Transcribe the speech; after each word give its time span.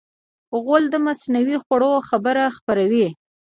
غول 0.63 0.83
د 0.89 0.95
مصنوعي 1.07 1.57
خوړو 1.63 1.91
خبر 2.09 2.35
خپروي. 2.57 3.07